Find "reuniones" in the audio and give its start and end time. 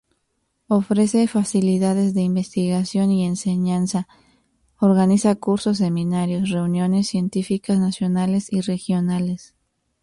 6.49-7.05